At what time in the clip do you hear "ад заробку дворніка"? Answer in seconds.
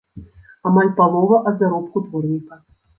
1.53-2.65